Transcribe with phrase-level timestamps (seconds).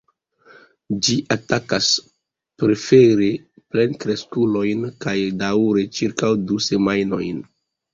[1.07, 1.91] Ĝi atakas
[2.65, 3.31] prefere
[3.77, 7.51] plenkreskulojn kaj daŭras ĉirkaŭ du semajnojn.